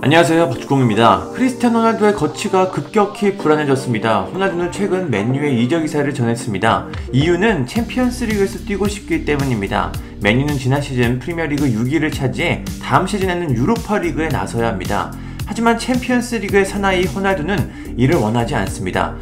안녕하세요 0.00 0.48
박주공입니다. 0.50 1.30
크리스티아노 1.34 1.80
호날두의 1.80 2.14
거취가 2.14 2.70
급격히 2.70 3.36
불안해졌습니다. 3.36 4.20
호날두는 4.26 4.70
최근 4.70 5.10
맨유에 5.10 5.60
이적 5.60 5.84
의사를 5.84 6.14
전했습니다. 6.14 6.86
이유는 7.12 7.66
챔피언스리그에서 7.66 8.60
뛰고 8.60 8.86
싶기 8.86 9.24
때문입니다. 9.24 9.92
맨유는 10.22 10.56
지난 10.56 10.80
시즌 10.80 11.18
프리미어리그 11.18 11.64
6위를 11.64 12.14
차지해 12.14 12.64
다음 12.80 13.08
시즌에는 13.08 13.56
유로파리그에 13.56 14.28
나서야 14.28 14.68
합니다. 14.68 15.12
하지만 15.44 15.76
챔피언스리그의 15.76 16.64
사나이 16.64 17.04
호날두는 17.04 17.96
이를 17.96 18.20
원하지 18.20 18.54
않습니다. 18.54 19.16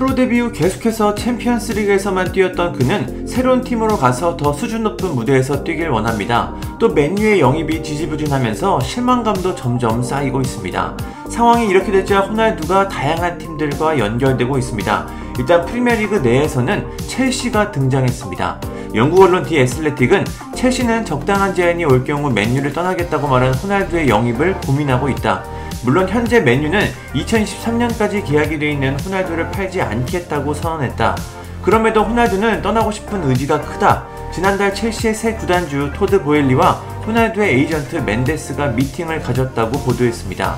프로 0.00 0.14
데뷔 0.14 0.40
후 0.40 0.50
계속해서 0.50 1.14
챔피언스 1.14 1.72
리그에서만 1.72 2.32
뛰었던 2.32 2.72
그는 2.72 3.26
새로운 3.26 3.60
팀으로 3.60 3.98
가서 3.98 4.34
더 4.34 4.50
수준 4.50 4.82
높은 4.82 5.14
무대에서 5.14 5.62
뛰길 5.62 5.90
원합니다. 5.90 6.54
또 6.78 6.88
맨유의 6.88 7.40
영입이 7.40 7.82
지지부진하면서 7.82 8.80
실망감도 8.80 9.54
점점 9.54 10.02
쌓이고 10.02 10.40
있습니다. 10.40 10.96
상황이 11.28 11.68
이렇게 11.68 11.92
되자 11.92 12.20
호날두가 12.20 12.88
다양한 12.88 13.36
팀들과 13.36 13.98
연결되고 13.98 14.56
있습니다. 14.56 15.19
일단 15.38 15.64
프리미어리그 15.64 16.16
내에서는 16.16 16.96
첼시가 17.06 17.72
등장했습니다. 17.72 18.60
영국 18.94 19.22
언론 19.22 19.44
디 19.44 19.58
애슬레틱은 19.58 20.24
첼시는 20.54 21.04
적당한 21.04 21.54
제안이 21.54 21.84
올 21.84 22.04
경우 22.04 22.30
맨유를 22.30 22.72
떠나겠다고 22.72 23.28
말한 23.28 23.54
호날두의 23.54 24.08
영입을 24.08 24.54
고민하고 24.60 25.08
있다. 25.08 25.44
물론 25.84 26.08
현재 26.08 26.40
맨유는 26.40 26.80
2023년까지 27.14 28.24
계약이 28.26 28.58
되어 28.58 28.68
있는 28.68 28.98
호날두를 29.00 29.50
팔지 29.50 29.80
않겠다고 29.80 30.52
선언했다. 30.52 31.16
그럼에도 31.62 32.02
호날두는 32.02 32.62
떠나고 32.62 32.90
싶은 32.90 33.22
의지가 33.28 33.60
크다. 33.60 34.06
지난달 34.32 34.74
첼시의 34.74 35.14
새 35.14 35.34
구단주 35.34 35.92
토드 35.94 36.22
보일리와 36.22 36.72
호날두의 37.06 37.54
에이전트 37.54 37.96
멘데스가 37.96 38.68
미팅을 38.68 39.20
가졌다고 39.20 39.78
보도했습니다. 39.80 40.56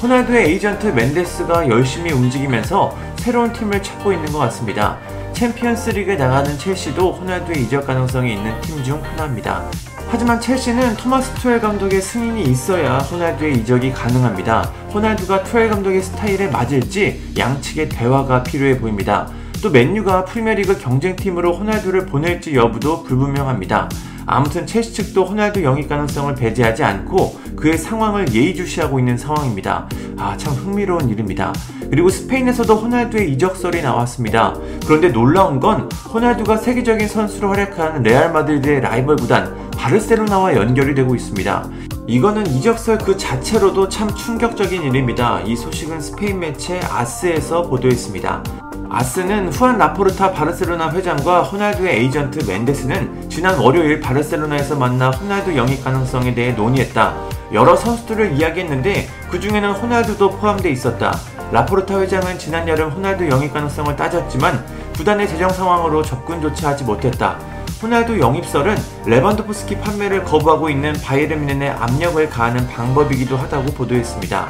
호날두의 0.00 0.50
에이전트 0.50 0.86
멘데스가 0.88 1.68
열심히 1.68 2.12
움직이면서 2.12 2.96
새로운 3.16 3.52
팀을 3.52 3.82
찾고 3.82 4.12
있는 4.12 4.32
것 4.32 4.38
같습니다. 4.38 4.98
챔피언스 5.32 5.90
리그에 5.90 6.16
나가는 6.16 6.58
첼시도 6.58 7.12
호날두의 7.12 7.62
이적 7.64 7.86
가능성이 7.86 8.34
있는 8.34 8.60
팀 8.60 8.82
중 8.82 9.02
하나입니다. 9.02 9.62
하지만 10.10 10.40
첼시는 10.40 10.96
토마스 10.96 11.32
투엘 11.34 11.60
감독의 11.60 12.00
승인이 12.02 12.42
있어야 12.42 12.98
호날두의 12.98 13.58
이적이 13.58 13.92
가능합니다. 13.92 14.62
호날두가 14.92 15.44
투엘 15.44 15.70
감독의 15.70 16.02
스타일에 16.02 16.48
맞을지 16.48 17.32
양측의 17.38 17.88
대화가 17.88 18.42
필요해 18.42 18.78
보입니다. 18.78 19.28
또 19.62 19.70
맨유가 19.70 20.24
프리미어리그 20.24 20.78
경쟁팀으로 20.78 21.54
호날두를 21.54 22.06
보낼지 22.06 22.56
여부도 22.56 23.04
불분명합니다. 23.04 23.88
아무튼 24.26 24.66
첼시 24.66 24.92
측도 24.92 25.24
호날두 25.24 25.62
영입 25.62 25.88
가능성을 25.88 26.34
배제하지 26.34 26.82
않고 26.82 27.40
그의 27.54 27.78
상황을 27.78 28.34
예의주시하고 28.34 28.98
있는 28.98 29.16
상황입니다. 29.16 29.88
아, 30.18 30.36
참 30.36 30.52
흥미로운 30.54 31.08
일입니다. 31.08 31.52
그리고 31.90 32.08
스페인에서도 32.08 32.74
호날두의 32.74 33.30
이적설이 33.32 33.82
나왔습니다. 33.82 34.54
그런데 34.84 35.10
놀라운 35.10 35.60
건 35.60 35.88
호날두가 36.12 36.56
세계적인 36.56 37.06
선수로 37.06 37.50
활약하는 37.50 38.02
레알 38.02 38.32
마드리드의 38.32 38.80
라이벌 38.80 39.16
구단 39.16 39.70
바르셀로나와 39.76 40.56
연결이 40.56 40.94
되고 40.94 41.14
있습니다. 41.14 41.68
이거는 42.08 42.46
이적설 42.48 42.98
그 42.98 43.16
자체로도 43.16 43.88
참 43.88 44.12
충격적인 44.12 44.82
일입니다. 44.82 45.40
이 45.42 45.54
소식은 45.54 46.00
스페인 46.00 46.40
매체 46.40 46.80
아스에서 46.80 47.62
보도했습니다. 47.62 48.61
아스는 48.94 49.48
후안 49.48 49.78
라포르타 49.78 50.32
바르셀로나 50.32 50.90
회장과 50.90 51.44
호날두의 51.44 52.00
에이전트 52.00 52.44
멘데스는 52.46 53.30
지난 53.30 53.58
월요일 53.58 54.00
바르셀로나에서 54.00 54.76
만나 54.76 55.10
호날두 55.10 55.56
영입 55.56 55.82
가능성에 55.82 56.34
대해 56.34 56.52
논의했다. 56.52 57.14
여러 57.54 57.74
선수들을 57.74 58.32
이야기했는데 58.32 59.08
그 59.30 59.40
중에는 59.40 59.72
호날두도 59.72 60.32
포함돼 60.32 60.68
있었다. 60.70 61.18
라포르타 61.52 62.00
회장은 62.00 62.38
지난 62.38 62.68
여름 62.68 62.90
호날두 62.90 63.30
영입 63.30 63.54
가능성을 63.54 63.96
따졌지만 63.96 64.62
구단의 64.94 65.26
재정 65.26 65.48
상황으로 65.48 66.02
접근조차 66.02 66.68
하지 66.68 66.84
못했다. 66.84 67.38
호날두 67.82 68.20
영입설은 68.20 68.76
레반도프스키 69.06 69.78
판매를 69.78 70.22
거부하고 70.22 70.68
있는 70.68 70.92
바이에른 71.02 71.46
뮌헨의 71.46 71.70
압력을 71.70 72.28
가하는 72.28 72.68
방법이기도 72.68 73.38
하다고 73.38 73.72
보도했습니다. 73.72 74.48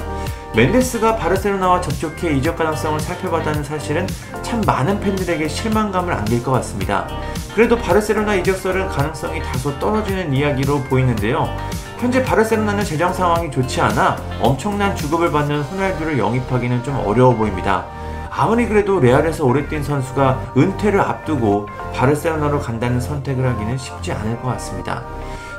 멘데스가 0.54 1.16
바르셀로나와 1.16 1.80
접촉해 1.80 2.34
이적 2.34 2.56
가능성을 2.56 3.00
살펴봤다는 3.00 3.64
사실은 3.64 4.06
참 4.42 4.60
많은 4.66 5.00
팬들에게 5.00 5.48
실망감을 5.48 6.12
안길 6.12 6.42
것 6.42 6.52
같습니다. 6.52 7.08
그래도 7.54 7.76
바르셀로나 7.78 8.34
이적설은 8.36 8.88
가능성이 8.88 9.42
다소 9.42 9.78
떨어지는 9.78 10.34
이야기로 10.34 10.82
보이는데요. 10.84 11.48
현재 11.98 12.22
바르셀로나는 12.22 12.84
재정 12.84 13.14
상황이 13.14 13.50
좋지 13.50 13.80
않아 13.80 14.18
엄청난 14.40 14.94
주급을 14.94 15.32
받는 15.32 15.62
호날두를 15.62 16.18
영입하기는 16.18 16.82
좀 16.82 16.96
어려워 16.96 17.34
보입니다. 17.34 17.86
아무리 18.30 18.66
그래도 18.66 19.00
레알에서 19.00 19.44
오래 19.44 19.66
뛴 19.68 19.82
선수가 19.82 20.52
은퇴를 20.56 21.00
앞두고 21.00 21.68
바르셀로나로 21.94 22.60
간다는 22.60 23.00
선택을 23.00 23.46
하기는 23.46 23.78
쉽지 23.78 24.12
않을 24.12 24.40
것 24.42 24.48
같습니다. 24.48 25.02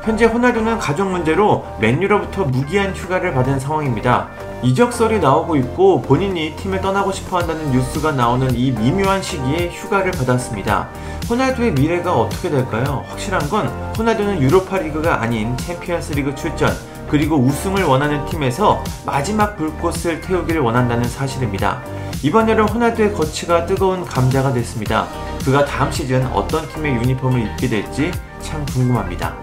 현재 0.04 0.26
호날두는 0.26 0.80
가족 0.80 1.10
문제로 1.10 1.66
맨유로부터 1.80 2.44
무기한 2.44 2.94
휴가를 2.94 3.34
받은 3.34 3.58
상황입니다. 3.58 4.28
이적설이 4.62 5.20
나오고 5.20 5.56
있고 5.56 6.02
본인이 6.02 6.58
팀을 6.58 6.82
떠나고 6.82 7.14
싶어 7.14 7.38
한다는 7.38 7.72
뉴스가 7.72 8.12
나오는 8.12 8.54
이 8.54 8.72
미묘한 8.72 9.22
시기에 9.22 9.70
휴가를 9.70 10.12
받았습니다. 10.12 10.90
호날두의 11.30 11.72
미래가 11.72 12.14
어떻게 12.14 12.50
될까요? 12.50 13.06
확실한 13.08 13.48
건 13.48 13.68
호날두는 13.98 14.42
유로파 14.42 14.80
리그가 14.80 15.22
아닌 15.22 15.56
챔피언스 15.56 16.12
리그 16.14 16.36
출전, 16.36 16.74
그리고 17.08 17.38
우승을 17.38 17.86
원하는 17.86 18.26
팀에서 18.26 18.84
마지막 19.06 19.56
불꽃을 19.56 20.20
태우기를 20.20 20.60
원한다는 20.60 21.08
사실입니다. 21.08 21.82
이번 22.24 22.50
여름 22.50 22.68
호날두의 22.68 23.14
거취가 23.14 23.66
뜨거운 23.66 24.04
감자가 24.04 24.52
됐습니다. 24.52 25.08
그가 25.46 25.64
다음 25.64 25.90
시즌 25.90 26.26
어떤 26.34 26.68
팀의 26.74 26.96
유니폼을 26.96 27.42
입게 27.42 27.70
될지 27.70 28.12
참 28.42 28.66
궁금합니다. 28.66 29.43